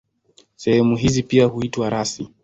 Sehemu 0.55 0.95
hizi 0.97 1.23
pia 1.23 1.45
huitwa 1.45 1.89
rasi. 1.89 2.31